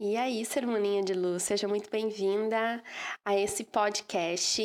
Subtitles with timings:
[0.00, 2.80] E aí, sermoninha de luz, seja muito bem-vinda
[3.24, 4.62] a esse podcast.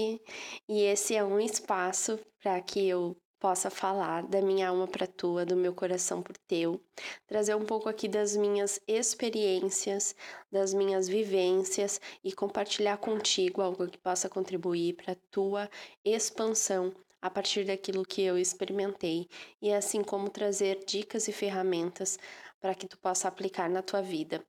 [0.69, 5.43] E esse é um espaço para que eu possa falar da minha alma para tua,
[5.43, 6.79] do meu coração por teu,
[7.25, 10.15] trazer um pouco aqui das minhas experiências,
[10.51, 15.67] das minhas vivências e compartilhar contigo algo que possa contribuir para tua
[16.05, 19.27] expansão a partir daquilo que eu experimentei
[19.59, 22.19] e assim como trazer dicas e ferramentas
[22.61, 24.45] para que tu possa aplicar na tua vida.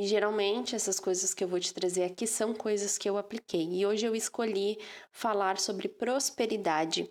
[0.00, 3.68] E geralmente essas coisas que eu vou te trazer aqui são coisas que eu apliquei.
[3.70, 4.78] E hoje eu escolhi
[5.12, 7.06] falar sobre prosperidade.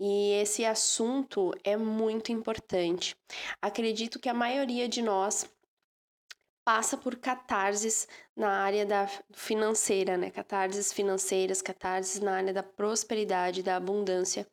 [0.00, 3.14] E esse assunto é muito importante.
[3.62, 5.48] Acredito que a maioria de nós
[6.66, 10.30] passa por catarses na área da financeira, né?
[10.32, 14.44] Catarses financeiras, catarses na área da prosperidade, da abundância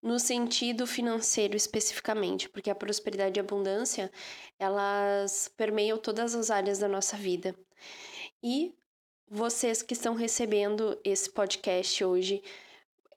[0.00, 4.12] no sentido financeiro especificamente, porque a prosperidade e a abundância,
[4.60, 7.52] elas permeiam todas as áreas da nossa vida.
[8.40, 8.72] E
[9.28, 12.44] vocês que estão recebendo esse podcast hoje,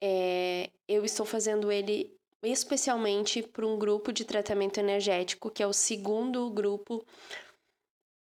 [0.01, 2.11] é, eu estou fazendo ele
[2.41, 7.05] especialmente para um grupo de tratamento energético, que é o segundo grupo,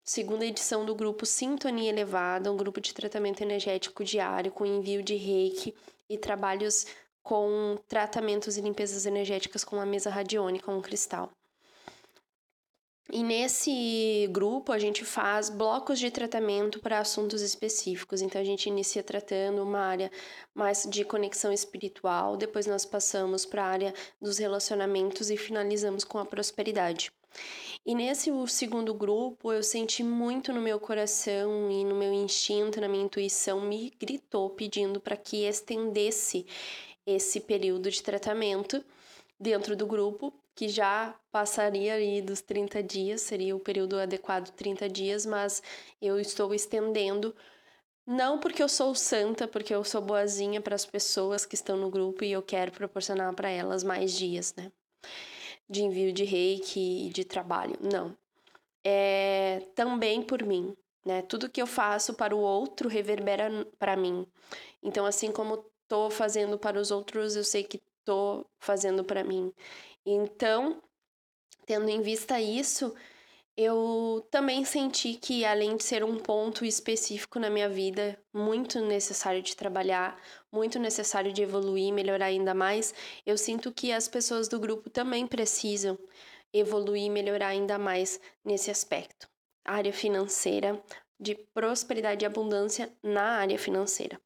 [0.04, 5.16] segunda edição do grupo Sintonia Elevada, um grupo de tratamento energético diário com envio de
[5.16, 5.74] reiki
[6.10, 6.86] e trabalhos
[7.24, 11.32] com tratamentos e limpezas energéticas com a mesa radiônica, um cristal.
[13.14, 18.22] E nesse grupo a gente faz blocos de tratamento para assuntos específicos.
[18.22, 20.10] Então a gente inicia tratando uma área
[20.56, 26.20] mais de conexão espiritual, depois nós passamos para a área dos relacionamentos e finalizamos com
[26.20, 27.12] a prosperidade.
[27.86, 32.88] E nesse segundo grupo eu senti muito no meu coração e no meu instinto, na
[32.88, 36.46] minha intuição, me gritou pedindo para que estendesse
[37.06, 38.84] esse período de tratamento
[39.40, 44.88] dentro do grupo, que já passaria ali dos 30 dias, seria o período adequado 30
[44.88, 45.64] dias, mas
[46.00, 47.36] eu estou estendendo
[48.06, 51.90] não porque eu sou santa, porque eu sou boazinha para as pessoas que estão no
[51.90, 54.72] grupo e eu quero proporcionar para elas mais dias, né?
[55.72, 57.78] De envio de reiki e de trabalho.
[57.82, 58.16] Não.
[58.84, 61.22] É também por mim, né?
[61.22, 64.28] Tudo que eu faço para o outro reverbera para mim.
[64.84, 69.54] Então, assim como tô fazendo para os outros, eu sei que tô fazendo para mim.
[70.06, 70.82] Então,
[71.66, 72.94] tendo em vista isso,
[73.58, 79.42] eu também senti que além de ser um ponto específico na minha vida, muito necessário
[79.42, 80.20] de trabalhar,
[80.52, 82.94] muito necessário de evoluir, melhorar ainda mais,
[83.26, 85.98] eu sinto que as pessoas do grupo também precisam
[86.54, 89.28] evoluir melhorar ainda mais nesse aspecto.
[89.66, 90.82] A área financeira,
[91.22, 94.20] de prosperidade e abundância na área financeira.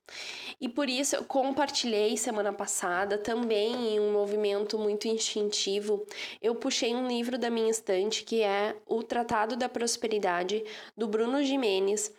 [0.62, 6.06] E por isso eu compartilhei semana passada também em um movimento muito instintivo,
[6.42, 10.64] eu puxei um livro da minha estante que é O Tratado da Prosperidade
[10.96, 12.14] do Bruno Jimenez,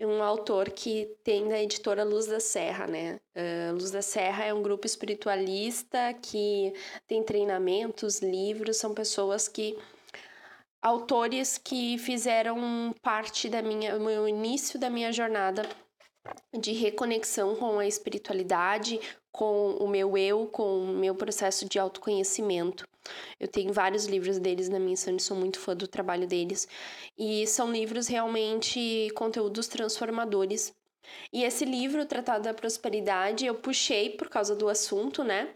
[0.00, 3.20] um autor que tem da editora Luz da Serra, né?
[3.36, 6.72] Uh, Luz da Serra é um grupo espiritualista que
[7.06, 9.78] tem treinamentos, livros, são pessoas que
[10.82, 15.68] autores que fizeram parte da minha, o início da minha jornada
[16.56, 19.00] de reconexão com a espiritualidade,
[19.32, 22.86] com o meu eu, com o meu processo de autoconhecimento.
[23.40, 26.68] Eu tenho vários livros deles na minha estante, sou muito fã do trabalho deles.
[27.18, 30.72] E são livros realmente conteúdos transformadores.
[31.32, 35.52] E esse livro, Tratado da Prosperidade, eu puxei por causa do assunto, né?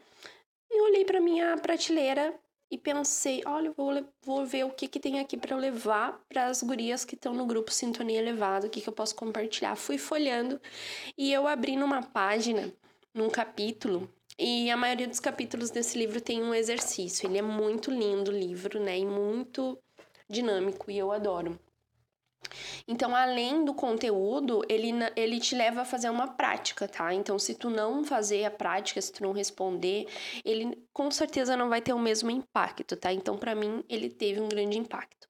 [0.70, 2.34] E olhei para minha prateleira
[2.70, 6.62] e pensei, olha, vou, vou ver o que, que tem aqui para levar para as
[6.62, 9.76] gurias que estão no grupo Sintonia Elevado, o que, que eu posso compartilhar.
[9.76, 10.60] Fui folhando
[11.16, 12.72] e eu abri numa página,
[13.14, 17.26] num capítulo, e a maioria dos capítulos desse livro tem um exercício.
[17.26, 18.98] Ele é muito lindo o livro, né?
[18.98, 19.78] E muito
[20.28, 21.58] dinâmico, e eu adoro.
[22.86, 27.12] Então, além do conteúdo, ele, ele te leva a fazer uma prática, tá?
[27.12, 30.06] Então, se tu não fazer a prática, se tu não responder,
[30.44, 33.12] ele com certeza não vai ter o mesmo impacto, tá?
[33.12, 35.26] Então, para mim, ele teve um grande impacto.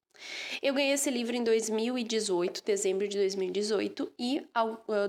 [0.62, 4.46] Eu ganhei esse livro em 2018, dezembro de 2018, e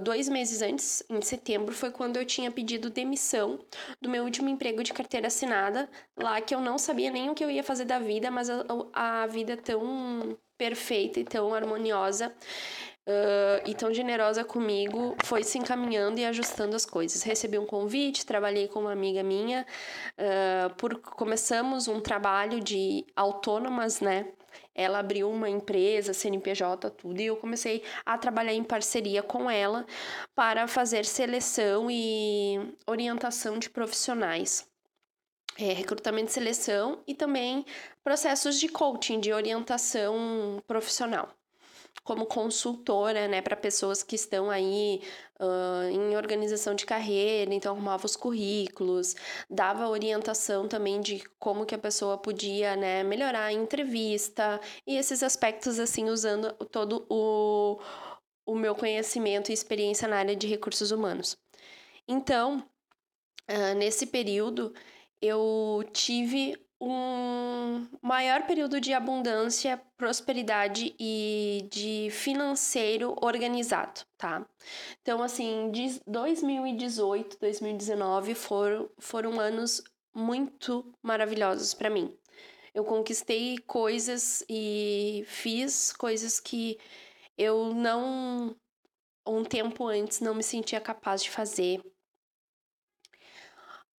[0.01, 3.59] dois meses antes, em setembro, foi quando eu tinha pedido demissão
[4.01, 7.43] do meu último emprego de carteira assinada, lá que eu não sabia nem o que
[7.43, 12.33] eu ia fazer da vida, mas a, a vida tão perfeita e tão harmoniosa
[13.07, 17.23] uh, e tão generosa comigo foi se encaminhando e ajustando as coisas.
[17.23, 19.65] Recebi um convite, trabalhei com uma amiga minha,
[20.17, 24.27] uh, por começamos um trabalho de autônomas, né?
[24.73, 29.85] Ela abriu uma empresa, CNPJ, tudo, e eu comecei a trabalhar em parceria com ela
[30.35, 34.67] para fazer seleção e orientação de profissionais
[35.57, 37.65] é, recrutamento e seleção e também
[38.03, 41.29] processos de coaching, de orientação profissional.
[42.03, 45.01] como consultora, né, para pessoas que estão aí
[45.41, 49.13] uh, em organização de carreira, então arrumava os currículos,
[49.49, 55.21] dava orientação também de como que a pessoa podia, né, melhorar a entrevista e esses
[55.21, 57.77] aspectos assim usando todo o,
[58.45, 61.37] o meu conhecimento e experiência na área de recursos humanos.
[62.07, 62.63] Então,
[63.51, 64.73] uh, nesse período
[65.21, 74.45] eu tive um maior período de abundância, prosperidade e de financeiro organizado, tá?
[75.01, 79.83] Então, assim, de 2018, 2019 foram, foram anos
[80.13, 82.15] muito maravilhosos para mim.
[82.73, 86.77] Eu conquistei coisas e fiz coisas que
[87.35, 88.55] eu não
[89.25, 91.81] um tempo antes não me sentia capaz de fazer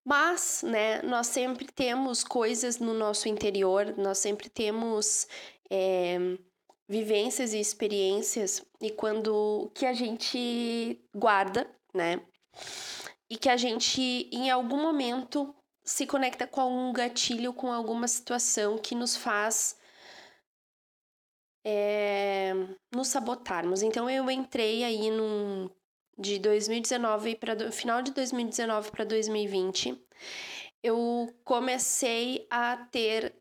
[0.08, 5.28] mas, né, nós sempre temos coisas no nosso interior, nós sempre temos
[5.70, 6.16] é,
[6.88, 12.22] vivências e experiências, e quando que a gente guarda, né?
[13.28, 14.00] E que a gente,
[14.32, 19.76] em algum momento, se conecta com algum gatilho, com alguma situação que nos faz
[21.66, 22.54] é,
[22.94, 23.82] nos sabotarmos.
[23.82, 25.68] Então eu entrei aí num
[26.18, 29.96] de 2019 para final de 2019 para 2020,
[30.82, 33.34] eu comecei a ter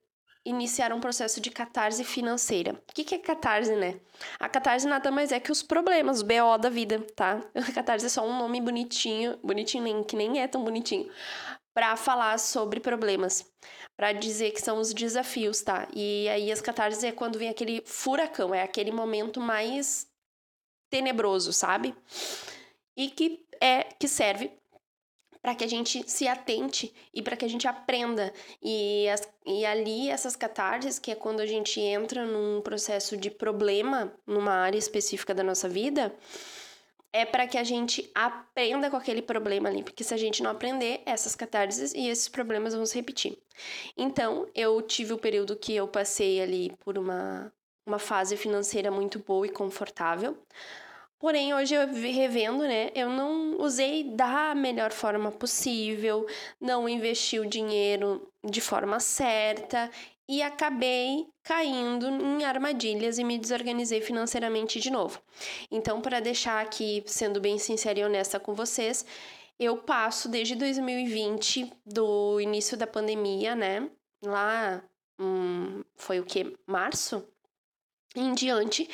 [0.46, 2.74] iniciar um processo de catarse financeira.
[2.74, 4.00] O que, que é catarse, né?
[4.40, 7.42] A catarse nada mais é que os problemas, o BO da vida, tá?
[7.54, 11.12] A catarse é só um nome bonitinho, bonitinho nem, que nem é tão bonitinho,
[11.74, 13.46] para falar sobre problemas,
[13.98, 15.88] para dizer que são os desafios, tá?
[15.94, 20.08] E aí as catarses é quando vem aquele furacão, é aquele momento mais
[20.90, 21.94] tenebroso, sabe?
[22.98, 24.52] E que é que serve
[25.42, 28.34] para que a gente se atente e para que a gente aprenda.
[28.62, 33.30] E, as, e ali, essas catarses, que é quando a gente entra num processo de
[33.30, 36.14] problema numa área específica da nossa vida,
[37.14, 40.52] é para que a gente aprenda com aquele problema ali, porque se a gente não
[40.52, 43.38] aprender, essas catarses e esses problemas vão se repetir.
[43.96, 47.52] Então, eu tive o período que eu passei ali por uma,
[47.86, 50.38] uma fase financeira muito boa e confortável.
[51.20, 52.92] Porém, hoje eu revendo, né?
[52.94, 56.28] Eu não usei da melhor forma possível,
[56.62, 59.90] não investi o dinheiro de forma certa
[60.30, 65.20] e acabei caindo em armadilhas e me desorganizei financeiramente de novo.
[65.72, 69.04] Então, para deixar aqui, sendo bem sincera e honesta com vocês,
[69.60, 73.90] eu passo desde 2020, do início da pandemia, né?
[74.24, 74.84] Lá
[75.20, 76.56] hum, foi o que?
[76.68, 77.28] Março?
[78.16, 78.88] Em diante,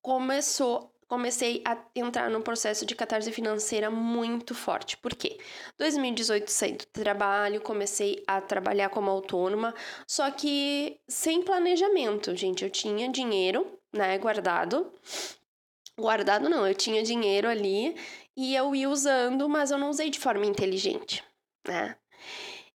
[0.00, 4.96] começou comecei a entrar num processo de catarse financeira muito forte.
[4.96, 5.38] Por quê?
[5.78, 9.72] 2018 saí do trabalho, comecei a trabalhar como autônoma,
[10.08, 12.64] só que sem planejamento, gente.
[12.64, 14.92] Eu tinha dinheiro, né, guardado.
[15.96, 17.94] Guardado não, eu tinha dinheiro ali
[18.36, 21.22] e eu ia usando, mas eu não usei de forma inteligente,
[21.64, 21.96] né?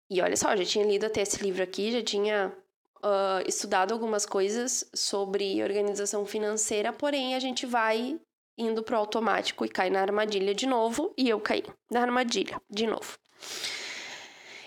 [0.09, 2.57] E olha só, já tinha lido até esse livro aqui, já tinha
[2.99, 8.21] uh, estudado algumas coisas sobre organização financeira, porém a gente vai
[8.59, 12.87] indo pro automático e cai na armadilha de novo, e eu caí na armadilha de
[12.87, 13.17] novo.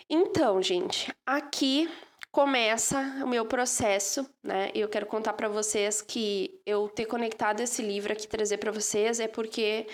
[0.10, 1.90] Então, gente, aqui
[2.32, 4.72] começa o meu processo, né?
[4.74, 9.20] Eu quero contar para vocês que eu ter conectado esse livro aqui trazer para vocês
[9.20, 9.86] é porque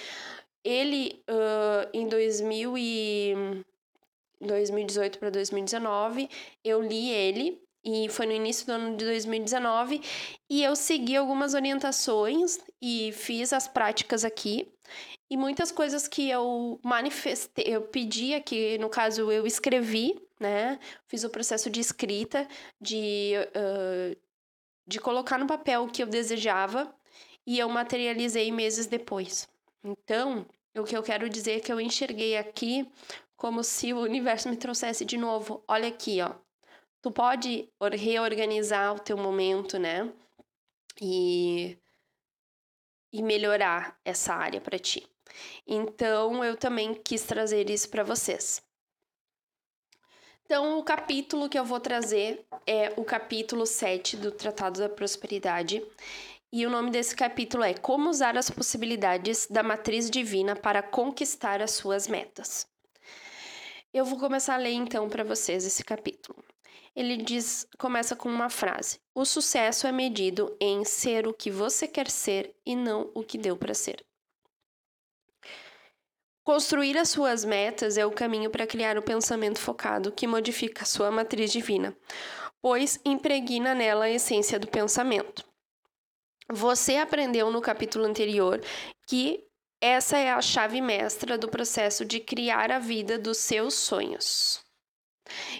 [0.64, 3.64] ele uh, em 2000 e
[4.42, 6.30] 2018 para 2019
[6.64, 10.02] eu li ele e foi no início do ano de 2019
[10.50, 14.68] e eu segui algumas orientações e fiz as práticas aqui
[15.30, 20.80] e muitas coisas que eu manifestei, eu pedi aqui, no caso eu escrevi, né?
[21.08, 22.48] Fiz o processo de escrita,
[22.80, 24.18] de, uh,
[24.86, 26.94] de colocar no papel o que eu desejava
[27.46, 29.48] e eu materializei meses depois.
[29.84, 30.46] Então,
[30.78, 32.90] o que eu quero dizer é que eu enxerguei aqui
[33.36, 35.64] como se o universo me trouxesse de novo.
[35.68, 36.47] Olha aqui, ó
[37.08, 40.12] tu pode reorganizar o teu momento, né?
[41.02, 41.78] E,
[43.14, 45.08] e melhorar essa área para ti.
[45.66, 48.62] Então, eu também quis trazer isso para vocês.
[50.44, 55.86] Então, o capítulo que eu vou trazer é o capítulo 7 do Tratado da Prosperidade.
[56.52, 61.62] E o nome desse capítulo é Como usar as possibilidades da matriz divina para conquistar
[61.62, 62.68] as suas metas.
[63.94, 66.47] Eu vou começar a ler então para vocês esse capítulo
[66.96, 71.88] ele diz, começa com uma frase: O sucesso é medido em ser o que você
[71.88, 74.04] quer ser e não o que deu para ser.
[76.44, 81.12] Construir as suas metas é o caminho para criar o pensamento focado que modifica sua
[81.12, 81.96] matriz divina,
[82.62, 85.46] pois impregna nela a essência do pensamento.
[86.50, 88.62] você aprendeu no capítulo anterior
[89.06, 89.44] que
[89.82, 94.67] essa é a chave mestra do processo de criar a vida dos seus sonhos.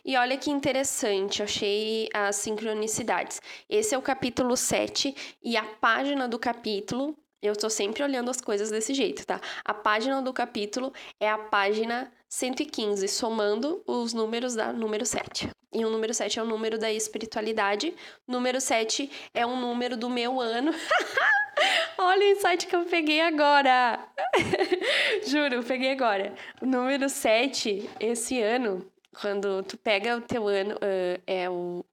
[0.04, 3.42] E olha que interessante, achei as sincronicidades.
[3.70, 8.42] Esse é o capítulo 7 e a página do capítulo, eu estou sempre olhando as
[8.42, 9.40] coisas desse jeito, tá?
[9.64, 15.50] A página do capítulo é a página 115, somando os números da número 7.
[15.74, 17.94] E o número 7 é o número da espiritualidade,
[18.28, 20.72] número 7 é um número do meu ano.
[21.98, 24.00] Olha o insight que eu peguei agora!
[25.28, 26.34] Juro, peguei agora.
[26.62, 28.86] O número 7, esse ano,
[29.20, 31.84] quando tu pega o teu ano, uh, é o.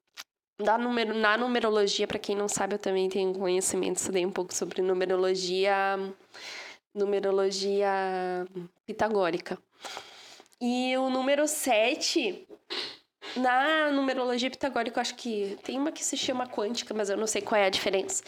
[0.57, 4.81] Da na numerologia, para quem não sabe, eu também tenho conhecimento, estudei um pouco sobre
[4.83, 5.99] numerologia.
[6.95, 8.47] Numerologia
[8.87, 9.59] pitagórica.
[10.61, 12.47] E o número 7,
[13.37, 17.27] na numerologia pitagórica, eu acho que tem uma que se chama quântica, mas eu não
[17.27, 18.23] sei qual é a diferença.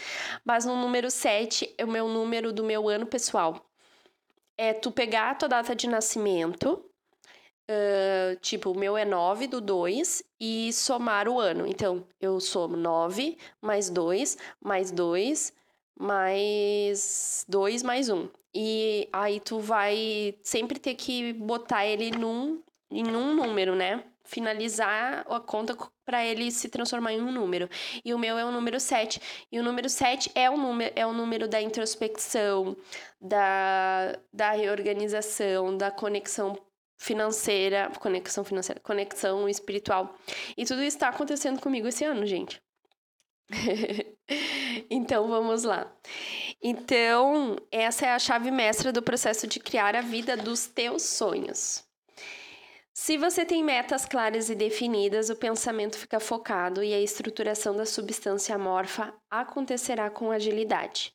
[0.45, 3.65] Mas no número 7 é o meu número do meu ano pessoal.
[4.59, 6.85] É tu pegar a tua data de nascimento
[7.69, 11.67] Uh, tipo, o meu é 9 do 2 e somar o ano.
[11.67, 15.53] Então, eu somo 9 mais 2 mais 2
[15.99, 18.29] mais 2 mais 1.
[18.55, 24.05] E aí tu vai sempre ter que botar ele num, em um número, né?
[24.25, 27.69] Finalizar a conta para ele se transformar em um número.
[28.05, 29.21] E o meu é o número 7.
[29.51, 32.77] E o número 7 é o número, é o número da introspecção,
[33.21, 36.57] da, da reorganização, da conexão
[36.97, 40.17] financeira, conexão financeira, conexão espiritual.
[40.57, 42.61] E tudo isso está acontecendo comigo esse ano, gente.
[44.91, 45.93] então vamos lá.
[46.63, 51.85] Então, essa é a chave mestra do processo de criar a vida dos teus sonhos.
[52.99, 57.85] Se você tem metas claras e definidas, o pensamento fica focado e a estruturação da
[57.85, 61.13] substância amorfa acontecerá com agilidade.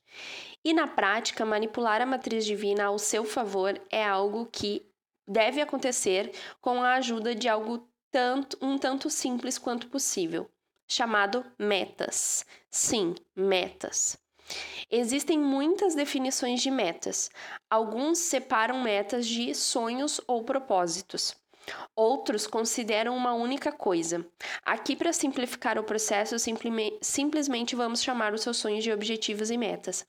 [0.63, 4.90] E na prática, manipular a matriz divina ao seu favor é algo que
[5.31, 10.49] deve acontecer com a ajuda de algo tanto, um tanto simples quanto possível,
[10.87, 12.45] chamado metas.
[12.69, 14.17] Sim, metas.
[14.89, 17.29] Existem muitas definições de metas.
[17.69, 21.40] Alguns separam metas de sonhos ou propósitos.
[21.95, 24.25] Outros consideram uma única coisa.
[24.65, 26.35] Aqui, para simplificar o processo,
[27.01, 30.05] simplesmente vamos chamar os seus sonhos de objetivos e metas.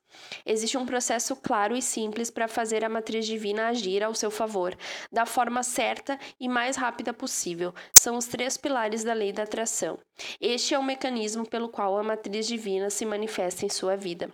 [0.46, 4.76] Existe um processo claro e simples para fazer a matriz divina agir ao seu favor,
[5.10, 7.74] da forma certa e mais rápida possível.
[7.92, 9.98] São os três pilares da lei da atração.
[10.40, 14.32] Este é o mecanismo pelo qual a matriz divina se manifesta em sua vida.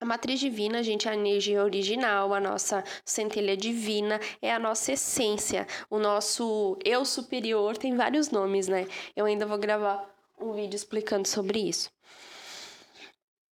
[0.00, 4.92] A matriz divina, gente, é a energia original, a nossa centelha divina, é a nossa
[4.92, 5.66] essência.
[5.90, 8.86] O nosso eu superior tem vários nomes, né?
[9.16, 10.08] Eu ainda vou gravar
[10.40, 11.90] um vídeo explicando sobre isso.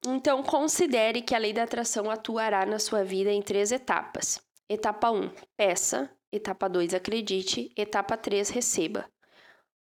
[0.06, 4.40] Então, considere que a lei da atração atuará na sua vida em três etapas.
[4.68, 6.08] Etapa 1, peça.
[6.30, 7.72] Etapa 2, acredite.
[7.76, 9.04] Etapa 3, receba.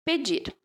[0.05, 0.60] Pedir.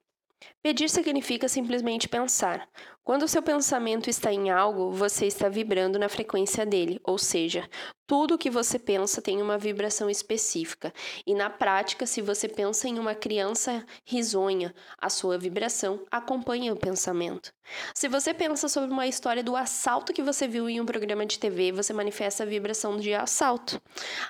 [0.67, 2.69] Pedir significa simplesmente pensar.
[3.05, 7.71] Quando o seu pensamento está em algo, você está vibrando na frequência dele, ou seja,
[8.05, 10.93] tudo o que você pensa tem uma vibração específica.
[11.25, 16.77] E na prática, se você pensa em uma criança risonha, a sua vibração acompanha o
[16.77, 17.53] pensamento.
[17.95, 21.39] Se você pensa sobre uma história do assalto que você viu em um programa de
[21.39, 23.81] TV, você manifesta a vibração de assalto.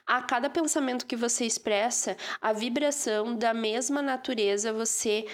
[0.06, 5.24] A cada pensamento que você expressa, a vibração da mesma natureza você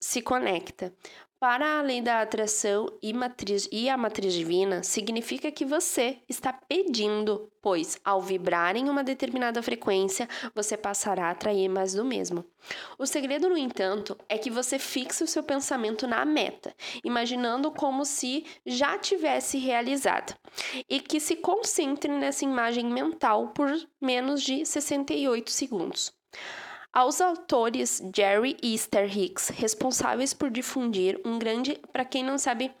[0.00, 0.92] se conecta.
[1.40, 6.52] Para a lei da atração e, matriz, e a matriz divina, significa que você está
[6.52, 12.44] pedindo, pois ao vibrar em uma determinada frequência, você passará a atrair mais do mesmo.
[12.98, 18.04] O segredo, no entanto, é que você fixe o seu pensamento na meta, imaginando como
[18.04, 20.36] se já tivesse realizado,
[20.90, 26.12] e que se concentre nessa imagem mental por menos de 68 segundos.
[26.92, 31.80] Aos autores Jerry e Esther Hicks, responsáveis por difundir um grande.
[31.92, 32.72] Para quem não sabe,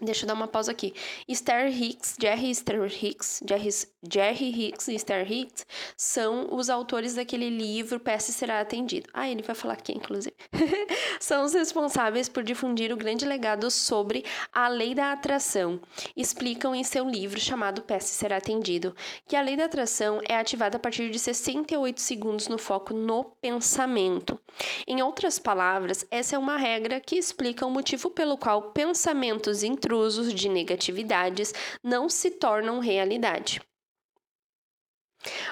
[0.00, 0.92] Deixa eu dar uma pausa aqui.
[1.28, 3.70] Esther Hicks, Jerry Esther Hicks, Jerry,
[4.10, 9.08] Jerry Hicks e Esther Hicks são os autores daquele livro Peça Será Atendido.
[9.12, 10.34] Ah, ele vai falar aqui, inclusive.
[11.20, 15.80] são os responsáveis por difundir o grande legado sobre a lei da atração.
[16.16, 18.94] Explicam em seu livro chamado Peça Será Atendido
[19.26, 23.24] que a lei da atração é ativada a partir de 68 segundos no foco no
[23.40, 24.38] pensamento.
[24.86, 30.32] Em outras palavras, essa é uma regra que explica o motivo pelo qual pensamentos intrusos
[30.32, 33.60] de negatividades não se tornam realidade.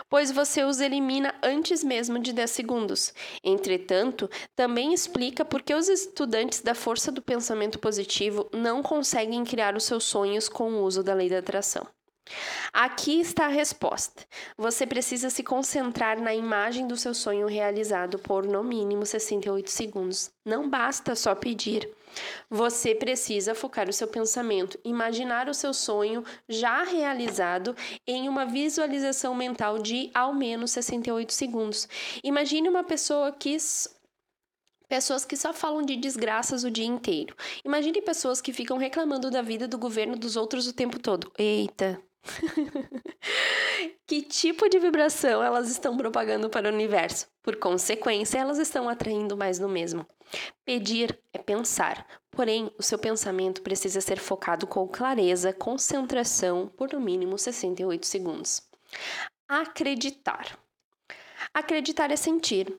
[0.09, 3.15] Pois você os elimina antes mesmo de 10 segundos.
[3.43, 9.77] Entretanto, também explica por que os estudantes da força do pensamento positivo não conseguem criar
[9.77, 11.87] os seus sonhos com o uso da lei da atração.
[12.73, 14.25] Aqui está a resposta.
[14.57, 20.31] Você precisa se concentrar na imagem do seu sonho realizado por no mínimo 68 segundos.
[20.45, 21.89] Não basta só pedir.
[22.51, 27.75] Você precisa focar o seu pensamento, imaginar o seu sonho já realizado
[28.07, 31.89] em uma visualização mental de ao menos 68 segundos.
[32.23, 33.57] Imagine uma pessoa que
[34.89, 37.35] pessoas que só falam de desgraças o dia inteiro.
[37.65, 41.33] Imagine pessoas que ficam reclamando da vida do governo dos outros o tempo todo.
[41.39, 41.99] Eita,
[44.07, 47.27] que tipo de vibração elas estão propagando para o universo?
[47.43, 50.07] Por consequência, elas estão atraindo mais do mesmo.
[50.65, 57.01] Pedir é pensar, porém, o seu pensamento precisa ser focado com clareza, concentração por no
[57.01, 58.63] mínimo 68 segundos.
[59.49, 60.59] Acreditar.
[61.53, 62.75] Acreditar é sentir.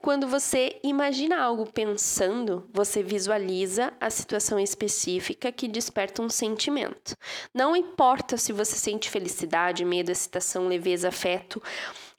[0.00, 7.16] Quando você imagina algo pensando, você visualiza a situação específica que desperta um sentimento.
[7.54, 11.62] Não importa se você sente felicidade, medo, excitação, leveza, afeto,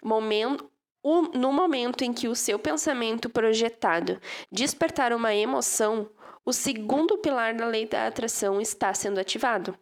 [0.04, 0.70] momento,
[1.04, 4.20] no momento em que o seu pensamento projetado
[4.52, 6.10] despertar uma emoção,
[6.46, 9.78] o segundo pilar da lei da atração está sendo ativado.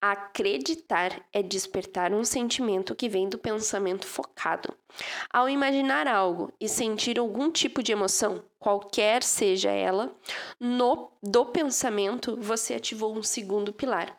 [0.00, 4.72] Acreditar é despertar um sentimento que vem do pensamento focado.
[5.32, 10.14] Ao imaginar algo e sentir algum tipo de emoção, qualquer seja ela,
[10.60, 14.16] no do pensamento você ativou um segundo pilar.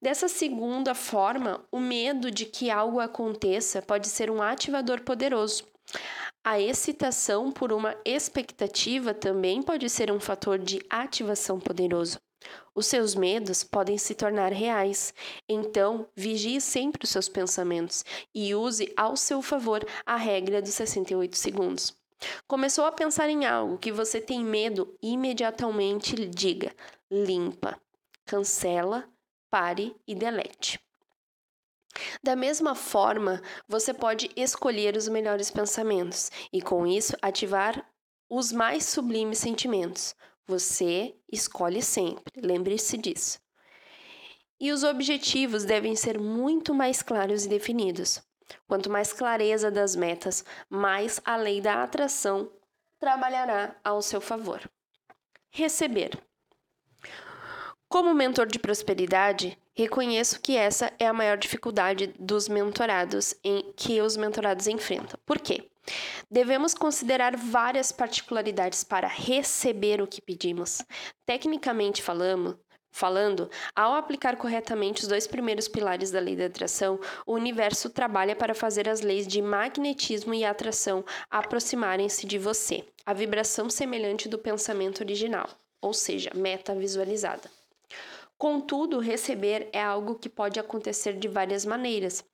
[0.00, 5.64] Dessa segunda forma, o medo de que algo aconteça pode ser um ativador poderoso.
[6.44, 12.20] A excitação por uma expectativa também pode ser um fator de ativação poderoso.
[12.74, 15.12] Os seus medos podem se tornar reais,
[15.48, 21.36] então vigie sempre os seus pensamentos e use ao seu favor a regra dos 68
[21.36, 21.92] segundos.
[22.46, 26.72] Começou a pensar em algo que você tem medo, imediatamente diga:
[27.10, 27.80] limpa,
[28.24, 29.04] cancela,
[29.50, 30.78] pare e delete.
[32.22, 37.84] Da mesma forma, você pode escolher os melhores pensamentos e, com isso, ativar
[38.28, 40.14] os mais sublimes sentimentos.
[40.46, 43.38] Você escolhe sempre, lembre-se disso.
[44.60, 48.20] E os objetivos devem ser muito mais claros e definidos.
[48.66, 52.50] Quanto mais clareza das metas, mais a lei da atração
[52.98, 54.60] trabalhará ao seu favor.
[55.50, 56.18] Receber.
[57.90, 63.98] Como mentor de prosperidade, reconheço que essa é a maior dificuldade dos mentorados em que
[64.02, 65.18] os mentorados enfrentam.
[65.24, 65.70] Por quê?
[66.30, 70.82] Devemos considerar várias particularidades para receber o que pedimos.
[71.24, 77.34] Tecnicamente falando, Falando, ao aplicar corretamente os dois primeiros pilares da lei da atração, o
[77.34, 83.70] universo trabalha para fazer as leis de magnetismo e atração aproximarem-se de você, a vibração
[83.70, 85.48] semelhante do pensamento original,
[85.80, 87.57] ou seja, meta visualizada.
[88.38, 92.24] Contudo, receber é algo que pode acontecer de várias maneiras.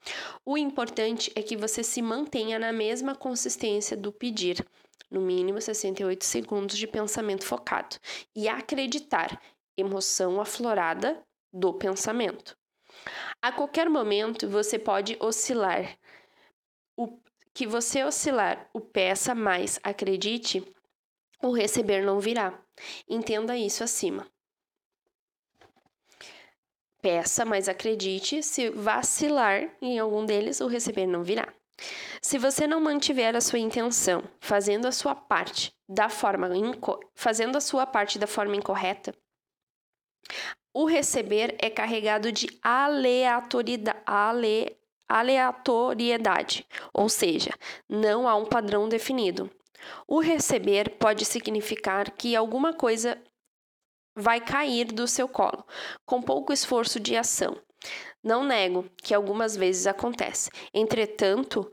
[0.44, 4.62] O importante é que você se mantenha na mesma consistência do pedir,
[5.10, 7.96] no mínimo 68 segundos de pensamento focado,
[8.36, 9.40] e acreditar,
[9.78, 12.54] emoção aflorada do pensamento.
[13.40, 15.98] A qualquer momento você pode oscilar.
[16.98, 17.18] O
[17.54, 20.62] que você oscilar o peça mais acredite,
[21.42, 22.62] o receber não virá.
[23.08, 24.33] Entenda isso acima.
[27.04, 31.46] Peça, mas acredite, se vacilar em algum deles, o receber não virá.
[32.22, 36.48] Se você não mantiver a sua intenção, fazendo a sua parte da forma
[37.14, 39.14] fazendo a sua parte da forma incorreta,
[40.72, 43.20] o receber é carregado de ale,
[45.06, 47.50] aleatoriedade, ou seja,
[47.86, 49.50] não há um padrão definido.
[50.08, 53.22] O receber pode significar que alguma coisa
[54.14, 55.64] vai cair do seu colo,
[56.06, 57.56] com pouco esforço de ação.
[58.22, 60.50] Não nego que algumas vezes acontece.
[60.72, 61.70] Entretanto,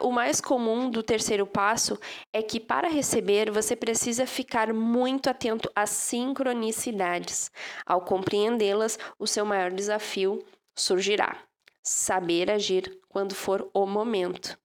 [0.00, 1.98] o mais comum do terceiro passo
[2.32, 7.50] é que para receber você precisa ficar muito atento às sincronicidades.
[7.86, 10.44] Ao compreendê-las, o seu maior desafio
[10.74, 11.38] surgirá:
[11.82, 14.61] saber agir quando for o momento.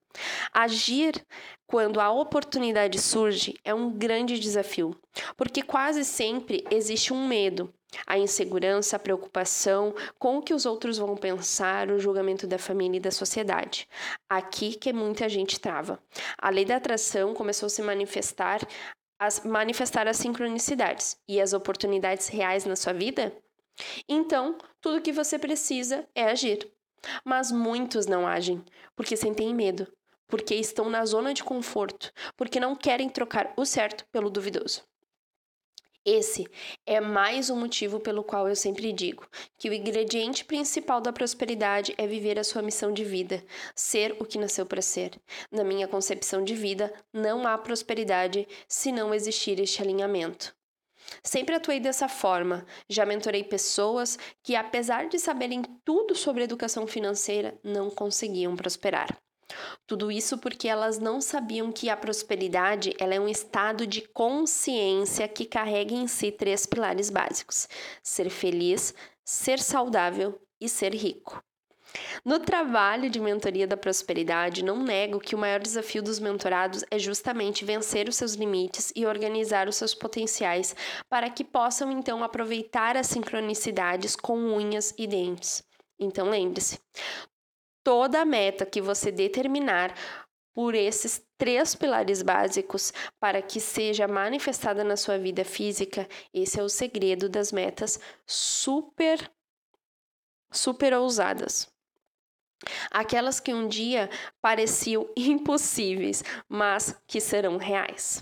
[0.53, 1.25] Agir
[1.65, 4.95] quando a oportunidade surge é um grande desafio,
[5.35, 7.73] porque quase sempre existe um medo,
[8.05, 12.97] a insegurança, a preocupação com o que os outros vão pensar, o julgamento da família
[12.97, 13.87] e da sociedade.
[14.29, 15.99] Aqui que muita gente trava.
[16.37, 18.65] A lei da atração começou a se manifestar
[19.19, 23.35] as manifestar as sincronicidades e as oportunidades reais na sua vida?
[24.07, 26.71] Então, tudo que você precisa é agir.
[27.23, 28.63] Mas muitos não agem
[28.95, 29.87] porque sentem medo,
[30.27, 34.83] porque estão na zona de conforto, porque não querem trocar o certo pelo duvidoso.
[36.09, 36.47] Esse
[36.85, 41.93] é mais um motivo pelo qual eu sempre digo que o ingrediente principal da prosperidade
[41.97, 43.43] é viver a sua missão de vida,
[43.75, 45.19] ser o que nasceu para ser.
[45.51, 50.55] Na minha concepção de vida, não há prosperidade se não existir este alinhamento.
[51.21, 52.65] Sempre atuei dessa forma.
[52.89, 59.09] Já mentorei pessoas que, apesar de saberem tudo sobre educação financeira, não conseguiam prosperar.
[59.85, 65.27] Tudo isso porque elas não sabiam que a prosperidade ela é um estado de consciência
[65.27, 67.67] que carrega em si três pilares básicos:
[68.03, 71.41] ser feliz, ser saudável e ser rico.
[72.23, 76.99] No trabalho de mentoria da prosperidade, não nego que o maior desafio dos mentorados é
[76.99, 80.75] justamente vencer os seus limites e organizar os seus potenciais
[81.09, 85.63] para que possam então aproveitar as sincronicidades com unhas e dentes.
[85.99, 86.79] Então lembre-se,
[87.87, 89.95] toda a meta que você determinar
[90.53, 96.63] por esses três pilares básicos para que seja manifestada na sua vida física, esse é
[96.63, 99.31] o segredo das metas super
[100.51, 101.71] super ousadas.
[102.91, 104.09] Aquelas que um dia
[104.41, 108.21] pareciam impossíveis, mas que serão reais.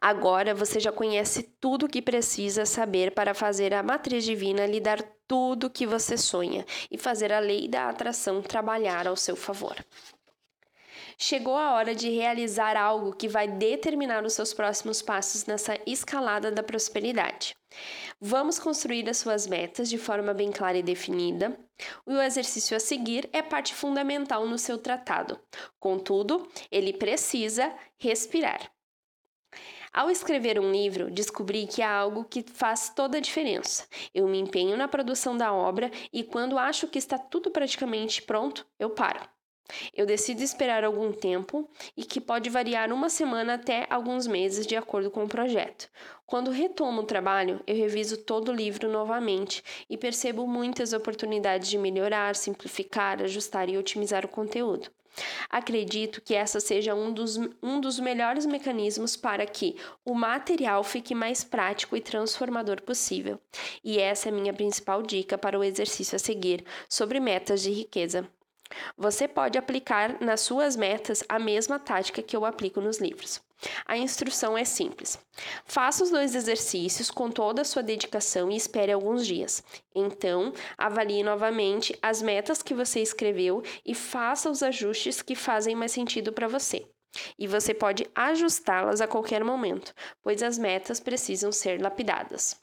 [0.00, 4.80] Agora você já conhece tudo o que precisa saber para fazer a matriz divina lhe
[4.80, 9.76] dar tudo que você sonha e fazer a lei da atração trabalhar ao seu favor.
[11.18, 16.50] Chegou a hora de realizar algo que vai determinar os seus próximos passos nessa escalada
[16.50, 17.56] da prosperidade.
[18.20, 21.58] Vamos construir as suas metas de forma bem clara e definida.
[22.04, 25.40] O exercício a seguir é parte fundamental no seu tratado.
[25.80, 28.75] Contudo, ele precisa respirar.
[29.96, 33.86] Ao escrever um livro, descobri que há algo que faz toda a diferença.
[34.14, 38.66] Eu me empenho na produção da obra e, quando acho que está tudo praticamente pronto,
[38.78, 39.26] eu paro.
[39.94, 44.76] Eu decido esperar algum tempo e que pode variar uma semana até alguns meses, de
[44.76, 45.88] acordo com o projeto.
[46.26, 51.78] Quando retomo o trabalho, eu reviso todo o livro novamente e percebo muitas oportunidades de
[51.78, 54.90] melhorar, simplificar, ajustar e otimizar o conteúdo.
[55.48, 61.14] Acredito que essa seja um dos, um dos melhores mecanismos para que o material fique
[61.14, 63.40] mais prático e transformador possível.
[63.82, 67.70] E essa é a minha principal dica para o exercício a seguir sobre metas de
[67.70, 68.28] riqueza.
[68.96, 73.40] Você pode aplicar nas suas metas a mesma tática que eu aplico nos livros.
[73.86, 75.18] A instrução é simples.
[75.64, 79.62] Faça os dois exercícios com toda a sua dedicação e espere alguns dias.
[79.94, 85.92] Então, avalie novamente as metas que você escreveu e faça os ajustes que fazem mais
[85.92, 86.86] sentido para você.
[87.38, 92.60] E você pode ajustá-las a qualquer momento, pois as metas precisam ser lapidadas.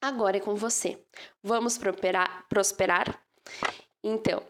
[0.00, 1.04] Agora é com você.
[1.42, 3.20] Vamos prosperar?
[4.04, 4.40] Então,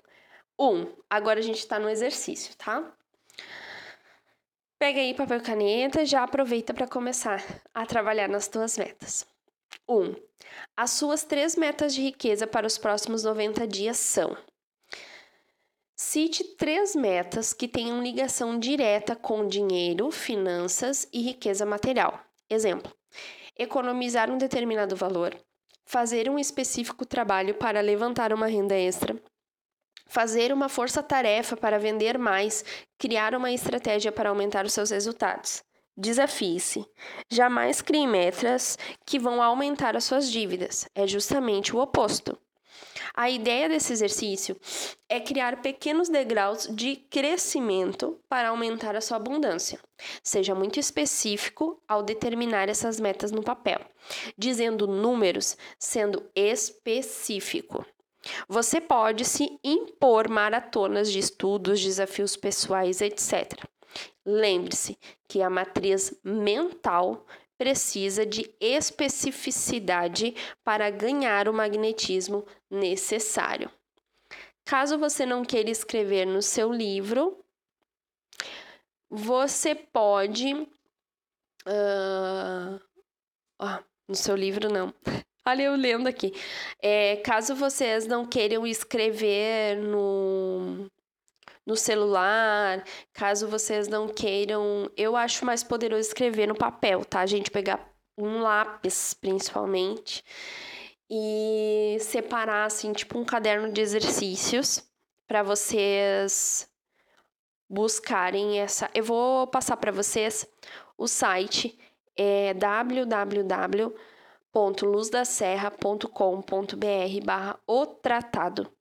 [0.59, 2.92] um, agora a gente está no exercício, tá?
[4.79, 7.42] Pega aí papel e caneta e já aproveita para começar
[7.75, 9.27] a trabalhar nas tuas metas.
[9.88, 9.95] 1.
[9.95, 10.14] Um,
[10.77, 14.37] as suas três metas de riqueza para os próximos 90 dias são:
[15.95, 22.21] Cite três metas que tenham ligação direta com dinheiro, finanças e riqueza material.
[22.51, 22.92] Exemplo:
[23.59, 25.35] economizar um determinado valor,
[25.87, 29.21] fazer um específico trabalho para levantar uma renda extra,
[30.07, 32.64] fazer uma força-tarefa para vender mais,
[32.99, 35.62] criar uma estratégia para aumentar os seus resultados.
[35.97, 36.85] Desafie-se.
[37.31, 40.87] Jamais crie metas que vão aumentar as suas dívidas.
[40.95, 42.38] É justamente o oposto.
[43.14, 44.61] A ideia desse exercício
[45.09, 49.81] é criar pequenos degraus de crescimento para aumentar a sua abundância.
[50.23, 53.81] Seja muito específico ao determinar essas metas no papel,
[54.37, 57.87] dizendo números, sendo específico.
[58.48, 63.64] Você pode se impor maratonas de estudos, desafios pessoais, etc.
[64.24, 67.24] Lembre-se que a matriz mental
[67.56, 73.70] precisa de especificidade para ganhar o magnetismo necessário.
[74.64, 77.38] Caso você não queira escrever no seu livro,
[79.08, 80.52] você pode.
[81.64, 82.80] Uh,
[83.60, 84.92] oh, no seu livro, não.
[85.48, 86.35] Olha, eu lendo aqui.
[86.82, 90.90] É, caso vocês não queiram escrever no,
[91.64, 92.82] no celular,
[93.12, 94.90] caso vocês não queiram.
[94.96, 97.20] Eu acho mais poderoso escrever no papel, tá?
[97.20, 100.24] A gente pegar um lápis, principalmente,
[101.09, 104.82] e separar, assim, tipo um caderno de exercícios
[105.28, 106.68] para vocês
[107.70, 108.90] buscarem essa.
[108.92, 110.44] Eu vou passar para vocês
[110.98, 111.78] o site
[112.16, 113.94] é www
[114.57, 118.73] www.luzdaserra.com.br barra o tratado.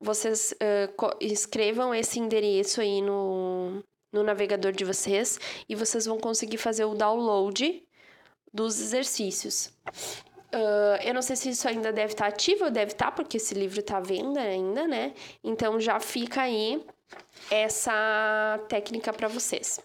[0.00, 6.58] vocês uh, escrevam esse endereço aí no, no navegador de vocês e vocês vão conseguir
[6.58, 7.82] fazer o download
[8.54, 9.72] dos exercícios.
[10.54, 13.54] Uh, eu não sei se isso ainda deve estar ativo, ou deve estar, porque esse
[13.54, 15.12] livro está à venda ainda, né?
[15.42, 16.86] Então já fica aí
[17.50, 19.80] essa técnica para vocês.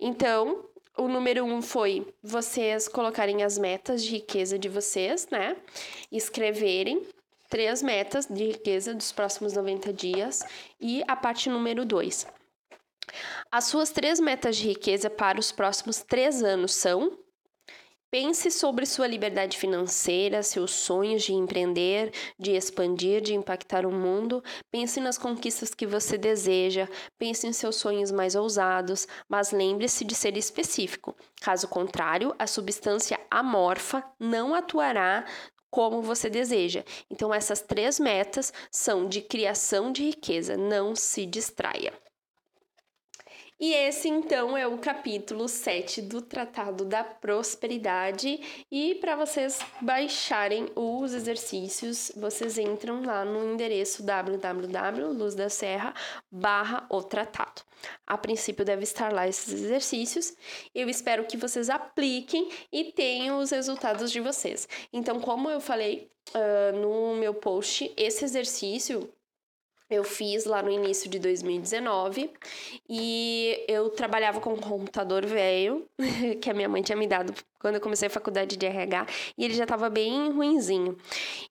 [0.00, 0.64] Então,
[0.96, 5.56] o número um foi vocês colocarem as metas de riqueza de vocês, né?
[6.10, 7.02] Escreverem
[7.48, 10.40] três metas de riqueza dos próximos 90 dias.
[10.80, 12.26] E a parte número dois.
[13.50, 17.18] As suas três metas de riqueza para os próximos três anos são
[18.14, 24.40] Pense sobre sua liberdade financeira, seus sonhos de empreender, de expandir, de impactar o mundo.
[24.70, 26.88] Pense nas conquistas que você deseja.
[27.18, 31.16] Pense em seus sonhos mais ousados, mas lembre-se de ser específico.
[31.40, 35.24] Caso contrário, a substância amorfa não atuará
[35.68, 36.84] como você deseja.
[37.10, 40.56] Então, essas três metas são de criação de riqueza.
[40.56, 41.92] Não se distraia.
[43.58, 48.40] E esse então é o capítulo 7 do Tratado da Prosperidade.
[48.70, 55.94] E para vocês baixarem os exercícios, vocês entram lá no endereço www.luzdaserra
[56.90, 57.62] o tratado.
[58.04, 60.34] A princípio deve estar lá esses exercícios.
[60.74, 64.68] Eu espero que vocês apliquem e tenham os resultados de vocês.
[64.92, 69.08] Então, como eu falei uh, no meu post, esse exercício
[69.90, 72.30] eu fiz lá no início de 2019
[72.88, 75.86] e eu trabalhava com um computador velho
[76.40, 79.44] que a minha mãe tinha me dado quando eu comecei a faculdade de RH e
[79.44, 80.96] ele já estava bem ruinzinho.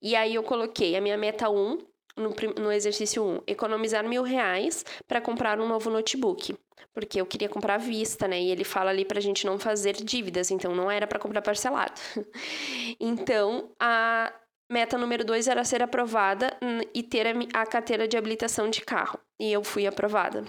[0.02, 1.78] E aí eu coloquei a minha meta 1
[2.16, 6.56] no, no exercício 1, economizar mil reais para comprar um novo notebook.
[6.94, 8.40] Porque eu queria comprar à vista, né?
[8.40, 12.00] E ele fala ali pra gente não fazer dívidas, então não era para comprar parcelado.
[13.00, 14.32] então, a,
[14.70, 16.58] Meta número dois era ser aprovada
[16.94, 19.20] e ter a, carteira de habilitação de carro.
[19.40, 20.44] E eu fui aprovada.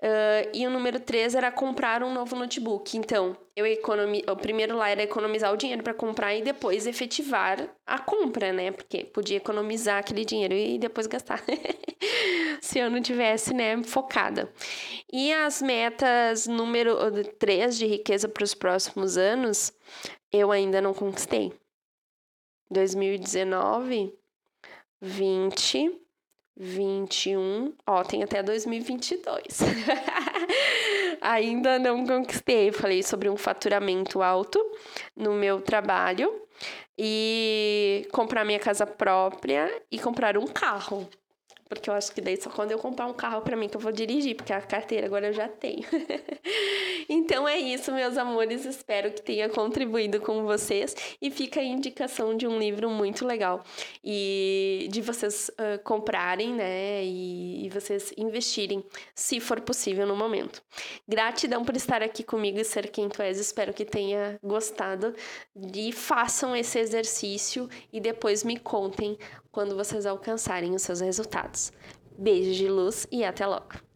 [0.00, 2.96] Uh, e o número 3 era comprar um novo notebook.
[2.96, 4.22] Então, eu economi...
[4.28, 8.70] o primeiro lá era economizar o dinheiro para comprar e depois efetivar a compra, né?
[8.70, 11.42] Porque podia economizar aquele dinheiro e depois gastar.
[12.62, 14.48] Se eu não tivesse, né, focada.
[15.12, 16.96] E as metas número
[17.38, 19.72] 3 de riqueza para os próximos anos,
[20.32, 21.52] eu ainda não conquistei.
[22.70, 24.14] 2019,
[25.00, 26.00] 20,
[26.56, 29.60] 21, ó, tem até 2022.
[31.20, 32.72] Ainda não conquistei.
[32.72, 34.58] Falei sobre um faturamento alto
[35.16, 36.42] no meu trabalho
[36.98, 41.08] e comprar minha casa própria e comprar um carro.
[41.68, 43.80] Porque eu acho que daí só quando eu comprar um carro para mim que eu
[43.80, 45.84] vou dirigir, porque a carteira agora eu já tenho.
[47.08, 48.64] então é isso, meus amores.
[48.64, 50.96] Espero que tenha contribuído com vocês.
[51.20, 53.62] E fica a indicação de um livro muito legal.
[54.02, 57.04] E de vocês uh, comprarem, né?
[57.04, 58.82] E, e vocês investirem,
[59.14, 60.62] se for possível no momento.
[61.06, 63.38] Gratidão por estar aqui comigo e ser quem tu és.
[63.38, 65.14] Espero que tenha gostado.
[65.74, 69.18] E façam esse exercício e depois me contem
[69.58, 71.72] quando vocês alcançarem os seus resultados.
[72.16, 73.87] Beijos de luz e até logo!